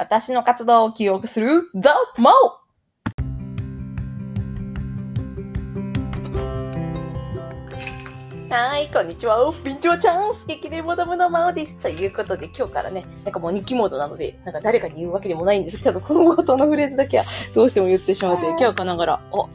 [0.00, 2.68] 私の活動を記憶する、ザ・マオ
[8.48, 9.52] はい、こんにちは。
[9.64, 11.80] ビンチョウちゃん、素敵でモダムのマオです。
[11.80, 17.24] ということで、今日からね、なんかもう日記モードなので、なんか誰かに言うわけでもないんですけど、この冒頭のフレーズだけは
[17.56, 19.48] どうしても言ってしまうという、今日かながら、お、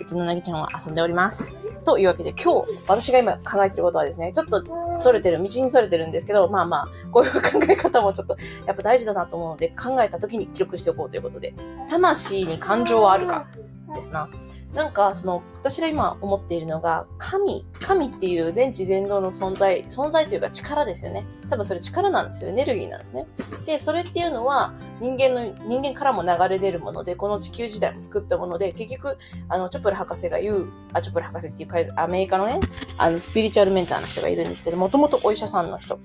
[0.00, 1.54] うちのなぎちゃんは遊んでおります。
[1.84, 4.64] というわけで、今日、私が今考えてることはですね、ちょっと、
[4.98, 11.54] それてる、道にそれてるんですけど、まあまあ、こういう考え方もちょっと、やっぱ大事だなと思うので、考えた時に記録しておこうということで、
[11.90, 13.46] 魂に感情はあるか、
[13.94, 14.28] ですな。
[14.74, 21.24] なんか、その、私が今思っているのが、神、神っていう全知全能の存在、存在というか力ですよね。
[21.48, 22.50] 多分それ力なんですよ。
[22.50, 23.26] エネルギーなんですね。
[23.66, 29.16] で、それっていうのは、人間の、人間からも流れ出るもので、この地球自体も作ったもので、結局、
[29.48, 32.58] あの、チョプラ博士が言う、あ、チョプラ博士っていうか、アメリカのね、
[32.98, 36.00] あの、スピリチュアルメンターの人がいるんですけど、もともとお医者さんの人。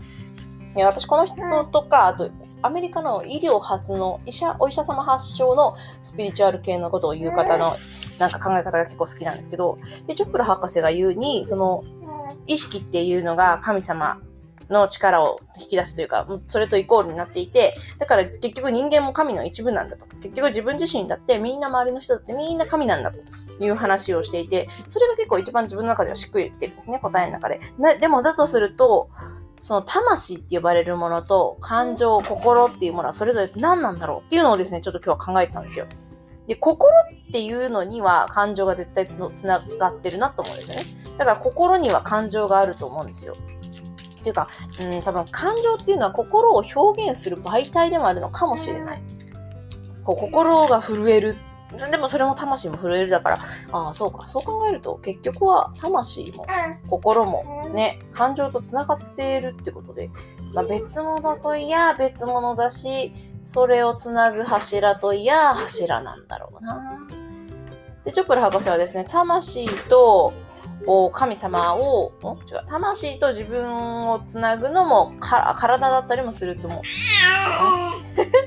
[0.75, 2.29] いや私この人とか、あと、
[2.61, 7.73] アメリカの医療発の医者、お医者様発祥のスピリチュアル系のことを言う方の、
[8.19, 11.83] なんか考え方が結構好きなんですけど、で、チョップラ博士が言うに、その、
[12.45, 14.19] 意識っていうのが神様
[14.69, 20.05] の力を引き出すというか、それとイコールになっていて、だから結局人間も神の一部なんだと。
[20.21, 23.19] 結局自分自身だってみんな周りの人だってみんな神なんだと
[23.59, 27.59] いう話をしていて、それが結構一番自分の中ではしっくりきてるんですね、答えの中で。
[27.77, 29.09] なでもだとすると、
[29.61, 35.85] その魂って呼ばれるものと感情、心っていうものはそれぞれ何なんだろうっていうのをですね、ちょっと今日は考えてたんですよ。
[36.47, 36.91] で、心
[37.27, 40.75] っていうのには感情が絶対つのつながってるなと思うんですよ
[41.11, 41.15] ね。
[41.17, 43.35] だから心には感情があると思うんですよ。
[44.19, 44.47] っていうか、
[44.81, 49.01] うん、多分感情っていうのは心を表現する媒体でもあるのかもしれない。
[50.03, 51.37] こう心が震える。
[51.91, 53.37] でもそれも魂も震えるだから、
[53.71, 54.27] ああ、そうか。
[54.27, 56.47] そう考えると結局は魂も
[56.89, 60.09] 心もね、感情と繋がっているってことで、
[60.53, 67.07] まあ、別物といや別物だし、それをつなぐ柱といや柱なんだろうな。
[68.03, 70.33] で、チョップル博士はですね、魂と
[70.85, 76.81] お神様を、ん違う、魂と自分をつなぐのもか体だったりもすると思う。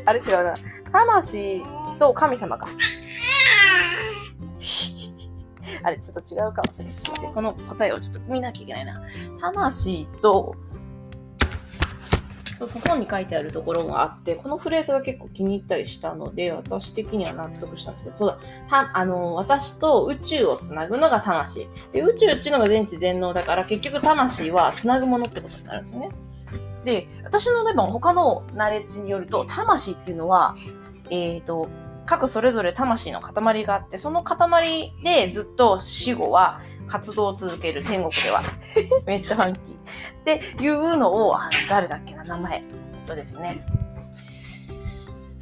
[0.05, 0.55] あれ違うな。
[0.91, 1.63] 魂
[1.99, 2.69] と神様か。
[5.83, 6.95] あれ、ちょっと違うかもしれない。
[6.95, 9.03] ちょっと待って、この答えをちょっと見なきゃいけないな。
[9.41, 10.55] 魂と、
[12.59, 18.39] そう、そ本に書いてあるところがあって、このフレーズが結構気に入ったりしたので、私的には納得したんですけど、そうだ、
[18.69, 21.69] た、あの、私と宇宙をつなぐのが魂。
[21.93, 26.11] で、宇宙っていうのが全知全能だから、結局魂はつなぐものってことになるんですよね。
[26.85, 30.57] で、私のでも他のナレッジによると、魂っていうのは、
[31.11, 31.69] えっ、と、
[32.07, 38.43] 各それぞれ魂の塊があって、その塊でずっと死後は活動を続ける天国では。
[39.07, 39.75] めっちゃファンキー。
[39.77, 39.79] っ
[40.25, 42.63] ていうのを、あ誰だっけな、名前。
[43.07, 43.65] とですね。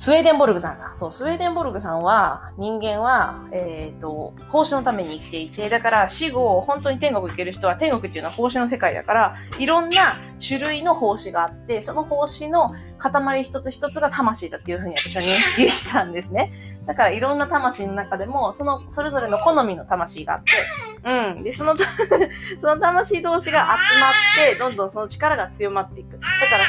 [0.00, 0.92] スウェーデンボルグさんだ。
[0.94, 16.50] そう、スウェーデンボルグさんは、人間は、えっ、と、奉仕のために生きていて、だから死後、本当に天国行ける人は、天国っていうのは奉仕の世界だから、いろんな種類の奉仕があって、その奉仕の塊一つ一つが魂だっていうふうに私は認識したんですね。
[16.86, 21.42] だから、いろんな魂の中でも、その、それぞれの好みの魂があって、うん。
[21.42, 21.76] で、その、
[22.58, 24.12] その魂同士が集まっ
[24.50, 26.12] て、どんどんその力が強まっていく。
[26.12, 26.64] だから、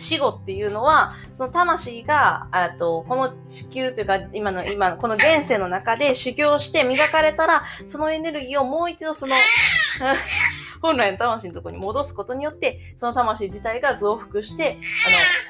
[0.00, 9.34] 死後っていうのは、その魂が、あと、この地球というか、今の、今の、この現世の中で修行して磨かれたら、そのエネルギーをもう一度その、
[10.80, 14.78] 本来の魂のところに戻すことによって、その魂自体が増幅して、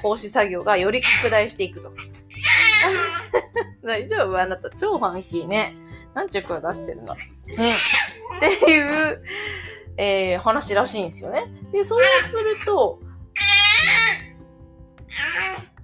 [0.01, 1.93] あの、奉仕作業がより拡大していくと。
[3.85, 4.37] 大丈夫？
[4.37, 5.73] あなた、超ファンキーね。
[6.13, 7.13] なんちゅう声出してるの？
[7.13, 7.17] うん。
[7.17, 9.23] っていう、
[9.95, 11.45] えー、話らしいんですよね。
[11.71, 12.99] で、そうすると、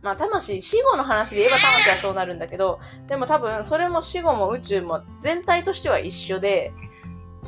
[0.02, 6.72] まあ、魂、死後の話で言えば魂はそうなるんだけど、でも多分、それも死後も宇宙も全体としては一緒で、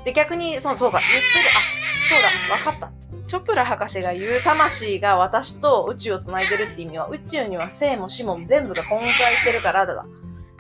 [0.03, 2.99] で、逆に、そう、そうか、言ってる、あ、そうだ、わかった。
[3.27, 10.05] チョプラ博士が言う魂が私と宇宙を繋いでるって意味は、宇宙には生も死も全部が混在してるからだ。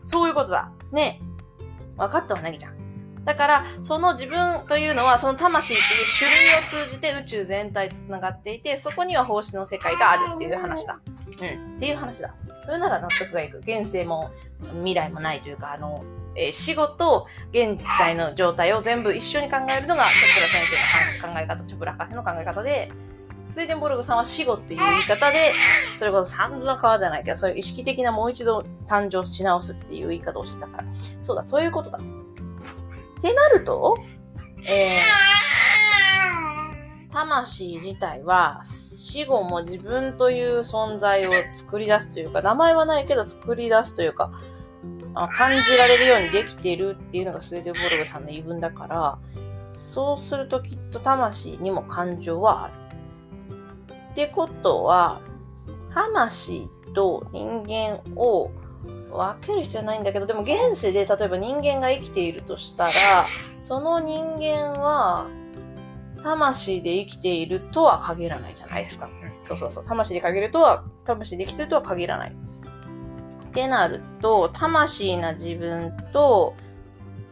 [0.05, 0.71] そういうことだ。
[0.91, 1.29] ねえ
[1.97, 2.78] わかったわ、なぎちゃん。
[3.29, 10.99] だから、その自分というのは、その魂っていう種類を通じて宇宙全体と繋がっていて、そこには奉仕の世界があるっていう話だ。
[11.27, 11.77] うん。
[11.77, 12.33] っていう話だ。
[12.65, 13.59] それなら納得がいく。
[13.59, 14.31] 現世も
[14.77, 16.03] 未来もないというか、あの、
[16.35, 22.91] えー死後と現在の状態を全部一緒に考えるのが、チョプラ先生の考え方、チョプラ博士の考え方で、
[23.47, 25.37] スウェーデンボルグさんは死後っていう言い方で、
[25.99, 30.83] それこそ三途の川じゃないけど、そういう意識的なもう一度誕生し直すっていう言い方をしてたから。
[31.21, 31.99] そうだ、そういうことだ。
[33.19, 33.97] ってなると、
[34.63, 44.31] えー、 魂自体は死後も自分という存在を作り出すというか、名前はないけど作り出すというか、
[45.15, 49.19] あ感じられるようにできてるっていうのがスウェーデンボルグさんの言い分だから、
[49.73, 52.73] そうするときっと魂にも感情はある。
[54.11, 55.21] ってことは、
[55.93, 58.51] 魂と人間を
[59.11, 62.91] 分ける必要はないんだけど、でも現世で例えば人間が生きているとしたら、
[63.61, 65.27] その人間は
[66.23, 69.09] 魂で生きているとは限らないじゃないですか。
[69.43, 69.85] そうそうそう。
[69.85, 72.31] 魂で限るとは、魂で生きてるとは限らない。
[72.31, 76.55] ってなると、魂な自分と、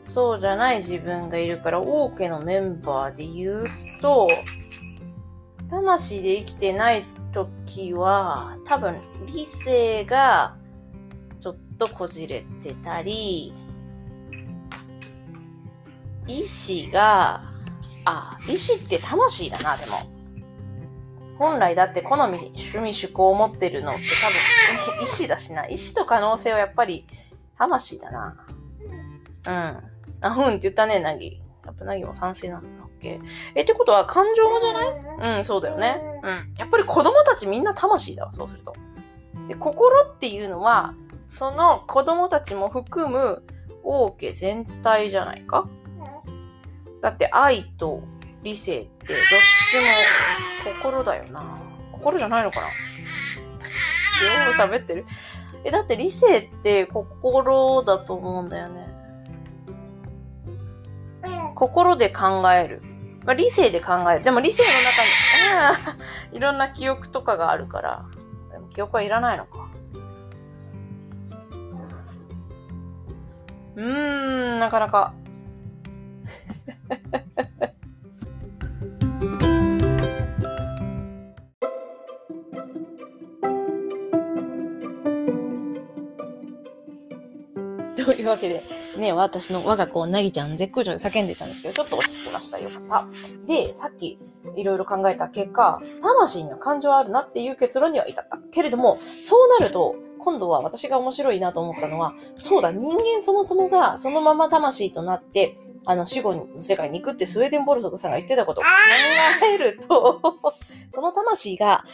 [0.06, 3.64] そうじゃない自分がいるから、王家のメンバーで言う
[4.02, 4.28] と、
[5.70, 8.96] 魂で生きてない時は、多分
[9.28, 10.56] 理性が
[11.78, 13.54] とこじれてたり、
[16.28, 17.42] 意志が、
[18.06, 19.98] あ、意志って魂だな、でも。
[21.38, 25.68] 本来だって好み、趣味、趣向を持ってるのって多分意志だしな。
[25.68, 27.06] 意志と可能性はやっぱり
[27.58, 28.36] 魂だな。
[29.48, 29.54] うん。
[30.22, 31.42] あ、うんって言ったね、なぎ。
[31.64, 33.20] やっぱなぎも賛成なんだっけ？
[33.54, 35.38] え、ってことは感情じゃない？
[35.38, 36.02] うん、そうだよね。
[36.24, 36.56] うん。
[36.58, 38.76] やっぱり子供たちみんな魂だわ、そうすると。
[39.48, 40.96] で、心っていうのは、
[41.30, 43.44] その子供たちも含む
[43.84, 45.68] 王家全体じゃないか？
[47.02, 48.02] だって愛と
[48.44, 49.18] 理性ってどっ
[50.66, 51.54] ちも心だよな。
[51.92, 52.66] 心じゃないのかな？
[52.66, 55.06] よう喋ってる？
[55.64, 58.88] え、だって理性って心だと思うんだよね。
[61.56, 62.82] 心で考える。
[63.26, 64.24] まあ、理性で考える。
[64.24, 64.70] でも理性の
[65.82, 65.92] 中
[66.32, 68.06] に、いろんな記憶とかがあるから、
[68.52, 69.67] でも記憶はいらないのか。
[73.78, 75.14] うーん、なかなか。
[87.96, 88.62] というわけで、
[89.00, 92.58] ね、私の我が子、なぎちゃん絶好調で叫んでたんですけど、ちょっと落ち着きました。
[92.58, 93.06] よかった。
[93.46, 94.18] で、さっき、
[94.56, 98.40] いろいろ考えた結果、魂には感情あるなっていう結論には至った。
[98.52, 99.96] けれども、そうなると、
[100.28, 108.70] 今度は私が面白いなと思ったのは、そうだ、人間そもそもがそのまま魂となって、あの、死後の世界に行くってスウェーデンボルソクさんが言ってたことを考
[109.54, 110.22] えると
[110.92, 111.86] その魂が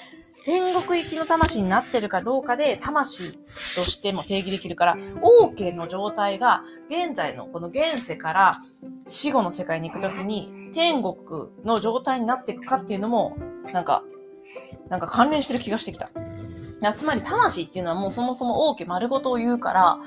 [0.46, 8.56] 天国行きの魂になってるかどうかで、魂としても定義できるから、王家の状態が、現在のこの現世から
[9.06, 13.38] 死後の世界に行くときに、天国の状態になっていくかっていうのも、
[13.72, 14.04] なんか、
[14.90, 16.10] なんか関連してる気がしてきた。
[16.92, 20.00] つまり魂っていうのはもうそもそも王家丸ごとを言うから、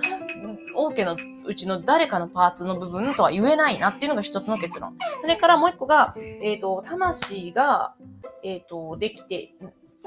[0.74, 4.96] 王家のうちの誰かのパーツの部分とは言えないなっていうのが一つの結論。
[5.22, 7.94] それからもう一個が、えっ、ー、と、魂が、
[8.42, 9.54] えっ、ー、と、できて、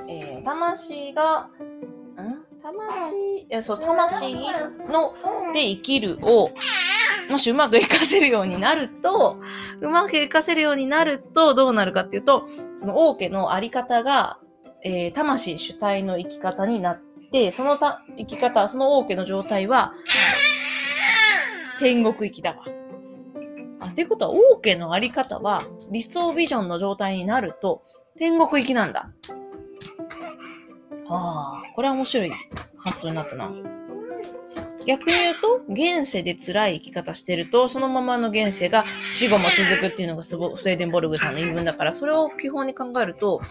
[0.08, 1.50] えー、魂が、
[2.20, 2.50] ん？
[2.62, 4.36] 魂、えそう、魂
[4.90, 5.14] の、
[5.54, 6.50] で生きるを、
[7.30, 9.40] もしうまく活かせるようになると、
[9.82, 14.40] うまく活かせるようになると、どうなるかっていうと、その王家のあり方が、
[14.84, 19.94] えー、魂主体の生き方になって、そのた生き方、その王家の状態は、
[21.80, 22.66] 天国行きだわ。
[23.80, 25.62] あ、ってことは、王家のあり方は、
[25.92, 27.84] 理想ビジョンの状態になると、
[28.18, 29.10] 天国行きなんだ。
[31.10, 32.32] ああ、これは面白い
[32.78, 33.52] 発想になったな。
[34.86, 43.42] 逆に言うと、現世で辛い生き方してると、そのままの現世が死後も続くっていうのがスウェーデンボルグさんの言い分だから、それを基本に考えると、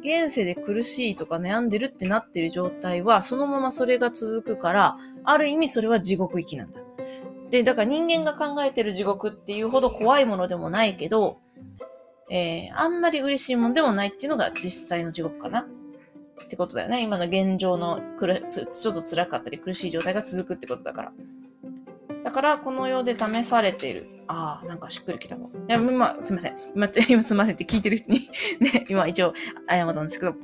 [0.00, 6.80] 現世で苦しいとか悩んでるってなってる状態は、そのままそれが続くから、ある意味それは地獄行きなんだ。
[7.50, 11.38] で、だから人間が考えてる地獄っていうほど怖いものでもないけど、
[12.30, 15.66] えー、あんまり嬉しいもんでもないっていうのが実際の地獄かな。
[16.44, 17.02] ってことだよね。
[17.02, 21.12] 今の現状のくるちょっと辛かったり苦しい状態が続くってことだから。
[22.24, 24.04] だから、この世で試されている。
[24.32, 25.48] ああ、なんかしっくりきたわ。
[25.68, 26.56] いや、まあ、すいません。
[26.76, 29.34] 今、 今すいませんって聞いてる人に ね、今一応
[29.68, 30.34] 謝ったんですけど、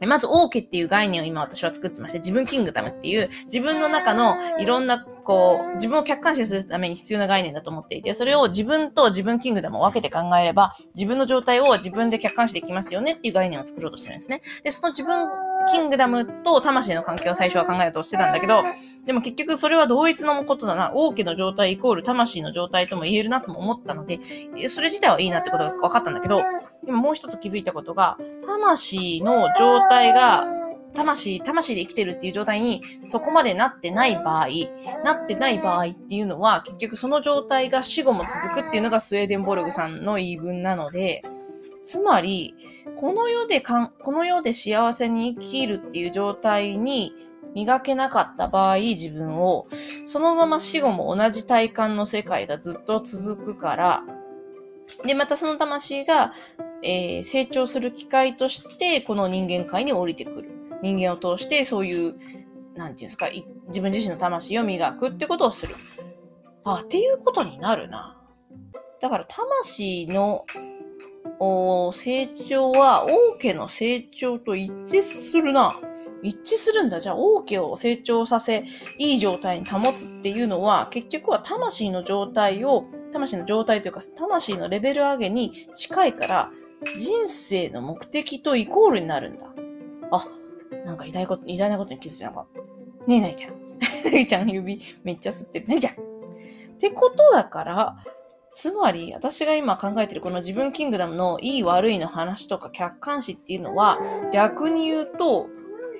[0.00, 14.40] まず、王家っていう概念を今私は作ってまして、自分キングダムっていう、自分の中のいろんな、こう、自分を客観視するために必要な概念だと思っていて、それを自分と自分キングダムを分けて考えれば、自分の状態を自分で客観視できますよねっていう概念を作ろうとしてるんですね。
[14.62, 15.28] で、その自分
[15.70, 18.62] キングダムと魂の関係を最初は考えようとしてたんだけど、
[19.04, 20.92] でも結局それは同一のことだな。
[20.94, 24.20] 王家の状態イコール魂の状態とも言えるなとも思ったので、
[24.68, 26.42] それ自体はいいなってことが分かったんだけど、
[26.84, 30.59] でももう一つ気づいたことが、魂の状態が、
[30.94, 34.48] 魂、魂で生きてるっていう状態にそこまでなってない場合、
[35.04, 41.22] なってない場合っていうのは、結局その状態が死後も続くっていうのがスウェーデンボルグさんの言い分なので、
[41.82, 42.54] つまり、
[42.96, 47.14] この世でかん、この世で幸せに生きるっていう状態に
[47.54, 49.66] 磨けなかった場合、自分を、
[50.04, 54.04] そのまま死後も同じ体感の世界がずっと続くから、
[55.04, 56.32] で、またその魂が、
[56.82, 60.59] えー、成長する機会として、この人間界に降りてくる。
[60.82, 62.14] 人間を通して、そういう、
[62.74, 63.28] なんていうんですか、
[63.68, 65.74] 自分自身の魂を磨くってことをする。
[66.64, 68.16] あ、っていうことになるな。
[69.00, 70.44] だから、魂の
[71.92, 75.72] 成長は王家の成長と一致するな。
[76.22, 77.00] 一致するんだ。
[77.00, 78.64] じゃあ王家を成長させ、
[78.98, 86.50] いい状態に保つっていうのは、結局は魂の状態を、魂の状態というか、魂のレベル上げに近いから、
[86.98, 89.46] 人生の目的とイコールになるんだ。
[90.10, 90.26] あ、
[90.84, 92.46] なんか偉大こと、偉大なことに気づいたのか。
[93.06, 93.54] ねえ、なぎちゃん。
[94.04, 95.68] なぎちゃん指めっちゃ吸ってる。
[95.68, 95.92] なぎちゃん。
[95.92, 95.96] っ
[96.78, 97.96] てことだから、
[98.52, 103.98] つまり、私が今考えてるこの自分キングダムのいい悪いの話とか客観視っていうのは、
[104.32, 105.48] 逆に言うと、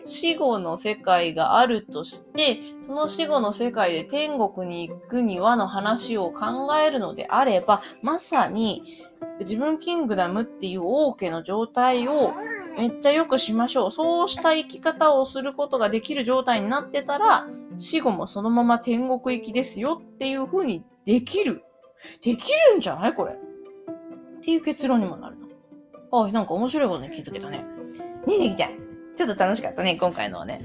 [0.05, 8.83] 死後の世界があるとして、その死後の世界で天国に行くにはの話を考えるのであれば、まさに
[9.41, 12.33] 自分キングダムっていう王家の状態を
[12.79, 13.91] めっちゃ良くしましょう。
[13.91, 17.47] そうした生き方をすることができる状態になってたら、
[17.77, 21.65] 死後もそのまま天国行きですよっていう風にできる
[22.23, 23.33] できるんじゃないこれ。
[23.33, 23.37] っ
[24.43, 25.47] ていう結論にもなるの。
[26.12, 27.59] あ、なんか面白いことに気づけたね。
[28.27, 28.71] ねえねぎちゃん。
[29.15, 30.65] ちょっと楽しかったね、今回のはね。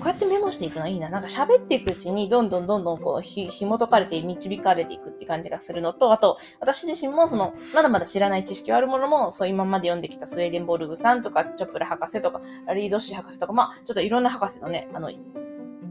[0.00, 1.10] こうやってメモしていくのいいな。
[1.10, 12.40] なんか喋っていくうちに、どんどんどんどんこう、ひ、紐解かれて導かれていくって感じがするのと、あと、私自身もその、まだまだ知らない知識はあるものも、そう今まで読んできたスウェーデンボルグさんとか、チョップラ博士とか、
[12.74, 15.10] リードシー博士とか、まあ、ちょっといろんな博士のね、あの、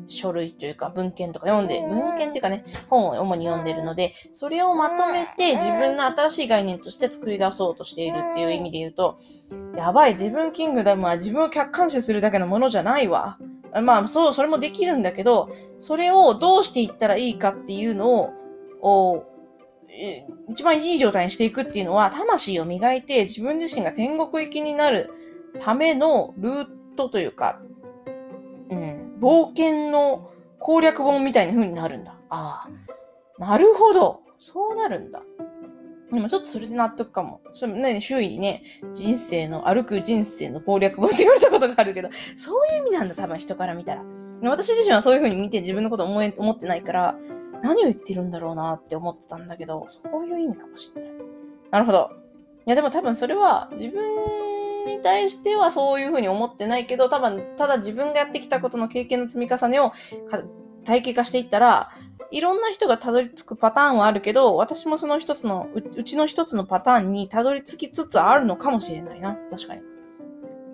[0.10, 9.20] 書類というか文献とか読んで、文献っていうかね、本を主に読んでるので、それをまとめて自分の新しい概念として作り出そうとしているっていう意味で言うと、
[9.78, 13.38] やばい、自分キングダムは自分を客観視するだけのものじゃないわ。
[13.82, 18.30] まあ、そう、それもできるんだけど、それをどうしていったらいいかっていうのを、
[18.82, 19.24] を
[20.50, 25.12] 一番いい状態にしていくっていうのは、魂を磨いて自分自身が天国行きになる
[25.60, 27.60] ためのルートというか、
[29.20, 32.16] 冒険の攻略本みたいな風になるんだ。
[32.30, 33.40] ああ。
[33.40, 34.22] なるほど。
[34.38, 35.22] そうなるんだ。
[36.12, 37.42] でもちょっとそれで納得かも。
[37.54, 38.64] それね、周囲にね、
[38.94, 44.04] 人生の、歩く人生の攻略本って言われたことがあるけど、そういう意味なんだ、多分人から見たら。
[44.42, 47.16] 私自身はそういう風に見て自分のこと思え、思ってないから、
[47.62, 51.12] 何を言ってるんだろうなって思ってたんだけど、そういう意味かもしれない。
[51.72, 52.10] なるほど。
[52.66, 54.02] いや、でも多分それは自分
[54.86, 59.92] に対してはそういうふうに思ってないけど、多分、ただ自分がやってきたことの経験の積み重ねを
[60.86, 61.92] 体系化していったら、
[62.32, 69.36] いろんな人がたどり着くパターンはあるけど、私もその一つのう、うちの一つのパターンにたどり着きつつあるのかもしれないな。
[69.50, 69.82] 確かに。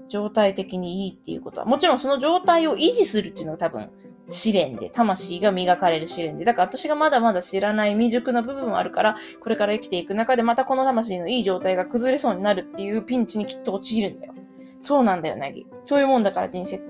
[0.07, 1.65] 状態的にいいっていうことは。
[1.65, 3.89] もちろんその状態を維持するっていうのが多分、
[4.27, 6.45] 試練で、魂が磨かれる試練で。
[6.45, 14.33] だから私がまだまだ知らない未熟な部分もあるから、これから生きていく中でまたこの魂のいい状態が崩れそうになるっていうピンチにきっと陥るんだよ。
[14.79, 15.65] そうなんだよ、なぎ。
[15.83, 16.81] そういうもんだから人生。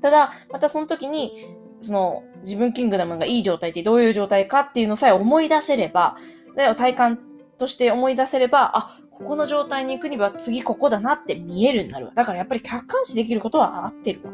[0.00, 1.32] ただ、またその時に、
[1.84, 6.16] その、自分キングダムがいい状態ってどういう状態かっていうのさえ思い出せれば、
[6.76, 7.18] 体感
[7.58, 12.12] として思い出せれば、あ、ここの状態に行くには次ここだなって見えるようになるわ。
[12.14, 14.32] だからやっぱり客観視できることは合ってるわ。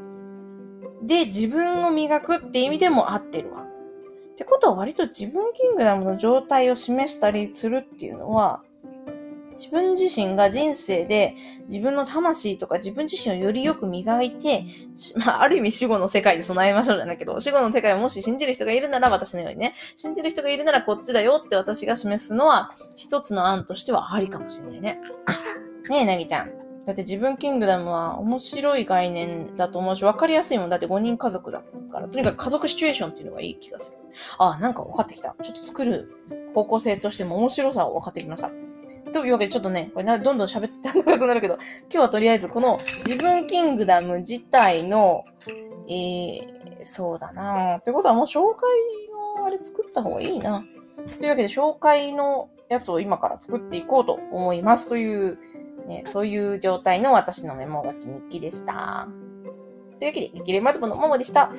[1.02, 3.62] で、自分を磨くって意味でも合ってるわ。
[3.62, 8.62] ってことは割と自分キングダムの状態を示したりするっていうのは、
[9.60, 11.36] 自分自身が人生で
[11.68, 14.64] 自分の魂とか自分自身をよりよく磨いて、
[15.16, 24.98] まあ、ある意味死後の世界で備えましょうじゃないけど、死後の世界をもし信じる人がいるなら私のようにね、信じる人がいるならこっちだよって私が示すのは、一つの案としてはありかもしれないね。
[25.90, 26.50] ねえ、なぎちゃん。
[26.86, 30.70] だって自分キングダムは面白い概念だと思うし、わかりやすいもん。
[30.70, 31.62] だって5人家族だ
[31.92, 33.98] から、とにかく家族シチュエーションっていうのがいい気がする。
[34.38, 35.34] あ、なんか分かってきた。
[35.42, 36.16] ちょっと作る
[36.54, 38.50] 方向性としても面白さを分かってきました。
[39.12, 45.24] というわけで、ちょっとね、これな、どんどん喋ってたら長くなるけど、今日はとりあえずこの自分キングダム自体の、
[45.88, 46.40] えー、
[46.82, 48.70] そうだなってことはもう紹介
[49.38, 50.62] のあれ作った方がいいな。
[51.18, 54.88] というわけで、紹介のやつを今から作っていこうと思います。
[54.88, 55.38] という、
[55.86, 59.08] ね、そういう状態の私のメモ書き日記でした。
[59.98, 61.50] というわけで、激励マドボのももでした。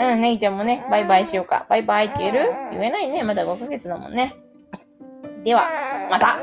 [0.00, 1.66] うん、ネギちゃんもね、バイバイしようか。
[1.68, 2.38] バイバイって言える？
[2.72, 3.22] 言えないね。
[3.22, 4.34] まだ5ヶ月だもんね。
[5.44, 5.68] では、
[6.10, 6.38] また。